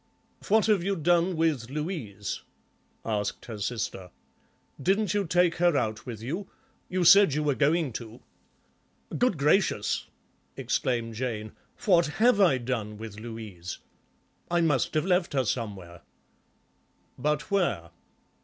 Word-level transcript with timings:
"What 0.47 0.65
have 0.65 0.83
you 0.83 0.95
done 0.95 1.35
with 1.37 1.69
Louise?" 1.69 2.41
asked 3.05 3.45
her 3.45 3.59
sister. 3.59 4.09
"Didn't 4.81 5.13
you 5.13 5.27
take 5.27 5.57
her 5.57 5.77
out 5.77 6.07
with 6.07 6.23
you? 6.23 6.49
You 6.89 7.03
said 7.03 7.35
you 7.35 7.43
were 7.43 7.53
going 7.53 7.93
to." 8.01 8.19
"Good 9.15 9.37
gracious," 9.37 10.07
exclaimed 10.57 11.13
Jane, 11.13 11.51
"what 11.85 12.07
have 12.17 12.41
I 12.41 12.57
done 12.57 12.97
with 12.97 13.19
Louise? 13.19 13.77
I 14.49 14.59
must 14.61 14.95
have 14.95 15.05
left 15.05 15.33
her 15.33 15.45
somewhere." 15.45 16.01
"But 17.19 17.51
where?" 17.51 17.91